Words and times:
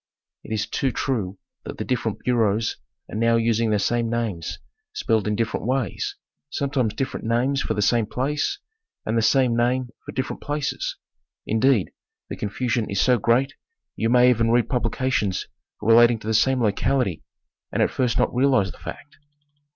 It 0.43 0.51
is 0.51 0.65
too 0.65 0.91
true 0.91 1.37
that 1.63 1.77
the 1.77 1.85
different 1.85 2.23
bureaus 2.23 2.77
are 3.07 3.15
now 3.15 3.35
using 3.35 3.69
the 3.69 3.77
same 3.77 4.09
names 4.09 4.57
spelled 4.93 5.27
in 5.27 5.35
differ 5.35 5.59
ent 5.59 5.67
ways, 5.67 6.15
sometimes 6.49 6.95
different 6.95 7.23
names 7.27 7.61
for 7.61 7.75
the 7.75 7.83
same 7.83 8.07
place, 8.07 8.57
and 9.05 9.15
the 9.15 9.21
same 9.21 9.55
name 9.55 9.89
for 10.03 10.11
different 10.11 10.41
places; 10.41 10.97
indeed, 11.45 11.91
the 12.29 12.35
confusion 12.35 12.89
is 12.89 12.99
so 12.99 13.19
great 13.19 13.53
you 13.95 14.09
may 14.09 14.27
even 14.31 14.49
read 14.49 14.69
publications 14.69 15.47
relating 15.83 16.17
to 16.17 16.25
the 16.25 16.33
same 16.33 16.63
locality 16.63 17.21
and 17.71 17.83
at 17.83 17.91
first 17.91 18.17
not 18.17 18.33
realize 18.33 18.71
the 18.71 18.79
fact. 18.79 19.17